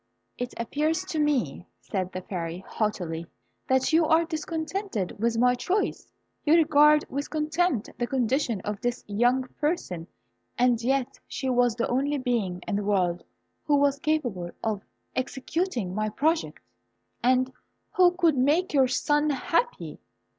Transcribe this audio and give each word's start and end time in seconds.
"It 0.35 0.55
appears 0.57 1.05
to 1.05 1.19
me," 1.19 1.67
said 1.79 2.11
the 2.11 2.23
Fairy, 2.23 2.65
haughtily, 2.67 3.27
"that 3.67 3.93
you 3.93 4.07
are 4.07 4.25
discontented 4.25 5.19
with 5.21 5.37
my 5.37 5.53
choice. 5.53 6.11
You 6.43 6.55
regard 6.55 7.05
with 7.07 7.29
contempt 7.29 7.87
the 7.99 8.07
condition 8.07 8.61
of 8.61 8.81
this 8.81 9.03
young 9.05 9.43
person, 9.59 10.07
and 10.57 10.81
yet 10.81 11.19
she 11.27 11.51
was 11.51 11.75
the 11.75 11.87
only 11.87 12.17
being 12.17 12.63
in 12.67 12.77
the 12.77 12.83
world 12.83 13.23
who 13.65 13.75
was 13.75 13.99
capable 13.99 14.49
of 14.63 14.81
executing 15.15 15.93
my 15.93 16.09
project, 16.09 16.63
and 17.21 17.53
who 17.95 18.13
could 18.17 18.35
make 18.35 18.73
your 18.73 18.87
son 18.87 19.29
happy." 19.29 19.99